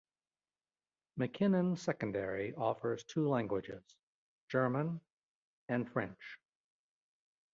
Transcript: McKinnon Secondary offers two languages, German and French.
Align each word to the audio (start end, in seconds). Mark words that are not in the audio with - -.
McKinnon 1.19 1.77
Secondary 1.77 2.55
offers 2.55 3.03
two 3.03 3.29
languages, 3.29 3.83
German 4.49 4.99
and 5.69 5.87
French. 5.87 6.39